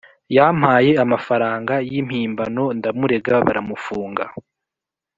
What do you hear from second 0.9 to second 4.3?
amafaranga yi mpimbano ndamurega baramufunga